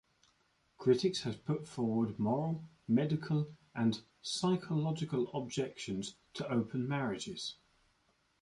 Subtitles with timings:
[0.79, 7.57] Critics have put forward moral, medical, and psychological objections to open marriages.